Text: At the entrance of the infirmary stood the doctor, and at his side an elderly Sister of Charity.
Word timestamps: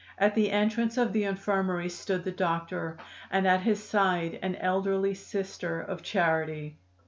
At 0.17 0.33
the 0.33 0.49
entrance 0.49 0.97
of 0.97 1.13
the 1.13 1.25
infirmary 1.25 1.87
stood 1.87 2.23
the 2.23 2.31
doctor, 2.31 2.97
and 3.29 3.45
at 3.47 3.61
his 3.61 3.83
side 3.83 4.39
an 4.41 4.55
elderly 4.55 5.13
Sister 5.13 5.79
of 5.79 6.01
Charity. 6.01 6.79